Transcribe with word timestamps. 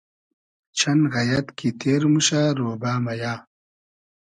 چئن 0.77 0.99
غئیئد 1.13 1.47
کی 1.57 1.69
تیر 1.79 2.01
موشۂ 2.11 2.41
رۉبۂ 2.57 2.93
مئیۂ 3.03 3.33